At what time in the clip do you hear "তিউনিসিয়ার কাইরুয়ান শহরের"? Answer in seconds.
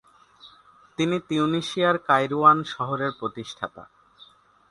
1.27-3.11